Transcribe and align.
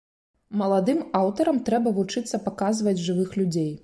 Маладым 0.61 1.03
аўтарам 1.19 1.59
трэба 1.67 1.93
вучыцца 1.97 2.39
паказваць 2.47 2.95
жывых 3.05 3.29
людзей. 3.41 3.71